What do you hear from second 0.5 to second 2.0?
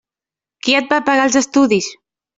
Qui et va pagar els estudis?